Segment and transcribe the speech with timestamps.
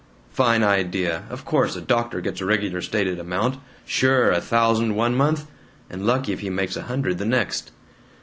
[0.31, 1.25] "Fine idea!
[1.29, 3.59] Of course a doctor gets a regular stated amount!
[3.85, 4.31] Sure!
[4.31, 5.45] A thousand one month
[5.91, 7.69] and lucky if he makes a hundred the next."